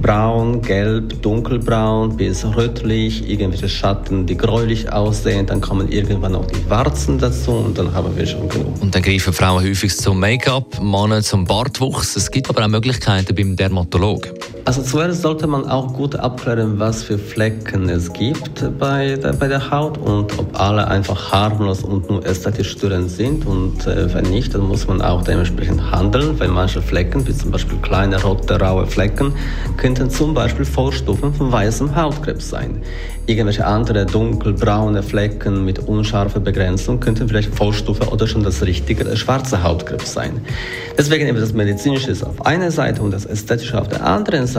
braun, 0.00 0.60
gelb, 0.62 1.22
dunkelbraun 1.22 2.16
bis 2.16 2.44
rötlich, 2.44 3.28
irgendwelche 3.28 3.68
Schatten, 3.68 4.26
die 4.26 4.36
gräulich 4.36 4.92
aussehen. 4.92 5.46
Dann 5.46 5.60
kommen 5.60 5.90
irgendwann 5.90 6.34
auch 6.34 6.46
die 6.46 6.68
Warzen 6.68 7.18
dazu 7.18 7.52
und 7.52 7.78
dann 7.78 7.94
haben 7.94 8.16
wir 8.16 8.26
schon 8.26 8.48
genug. 8.48 8.80
Und 8.80 8.94
dann 8.94 9.02
greifen 9.02 9.32
Frauen 9.32 9.62
häufig 9.62 9.96
zum 9.96 10.18
Make-up, 10.20 10.82
Männer 10.82 11.22
zum 11.22 11.44
Bartwuchs. 11.44 12.16
Es 12.16 12.30
gibt 12.30 12.48
aber 12.48 12.64
auch 12.64 12.68
Möglichkeiten 12.68 13.34
beim 13.34 13.56
Dermatologen. 13.56 14.32
Also 14.64 14.80
zuerst 14.82 15.22
sollte 15.22 15.48
man 15.48 15.68
auch 15.68 15.92
gut 15.92 16.14
abklären, 16.14 16.78
was 16.78 17.02
für 17.02 17.18
Flecken 17.18 17.88
es 17.88 18.12
gibt 18.12 18.64
bei 18.78 19.16
der, 19.16 19.32
bei 19.32 19.48
der 19.48 19.72
Haut 19.72 19.98
und 19.98 20.38
ob 20.38 20.58
alle 20.58 20.86
einfach 20.86 21.32
harmlos 21.32 21.82
und 21.82 22.08
nur 22.08 22.24
ästhetisch 22.24 22.70
störend 22.70 23.10
sind. 23.10 23.44
Und 23.44 23.88
äh, 23.88 24.14
wenn 24.14 24.26
nicht, 24.30 24.54
dann 24.54 24.62
muss 24.62 24.86
man 24.86 25.02
auch 25.02 25.24
dementsprechend 25.24 25.90
handeln, 25.90 26.38
weil 26.38 26.46
manche 26.46 26.80
Flecken, 26.80 27.26
wie 27.26 27.34
zum 27.34 27.50
Beispiel 27.50 27.76
kleine 27.78 28.22
rote, 28.22 28.60
raue 28.60 28.86
Flecken, 28.86 29.34
könnten 29.78 30.08
zum 30.10 30.32
Beispiel 30.32 30.64
Vorstufen 30.64 31.34
von 31.34 31.50
weißem 31.50 31.96
Hautkrebs 31.96 32.48
sein. 32.48 32.82
Irgendwelche 33.26 33.66
andere 33.66 34.06
dunkelbraune 34.06 35.02
Flecken 35.02 35.64
mit 35.64 35.80
unscharfer 35.80 36.40
Begrenzung 36.40 37.00
könnten 37.00 37.28
vielleicht 37.28 37.54
Vorstufe 37.54 38.08
oder 38.08 38.28
schon 38.28 38.44
das 38.44 38.62
richtige 38.62 39.04
das 39.04 39.18
schwarze 39.18 39.62
Hautkrebs 39.62 40.12
sein. 40.12 40.40
Deswegen 40.96 41.26
eben 41.26 41.38
das 41.38 41.52
Medizinische 41.52 42.10
ist 42.10 42.22
auf 42.22 42.44
einer 42.46 42.70
Seite 42.70 43.02
und 43.02 43.12
das 43.12 43.24
Ästhetische 43.24 43.80
auf 43.80 43.88
der 43.88 44.04
anderen 44.04 44.46
Seite. 44.46 44.51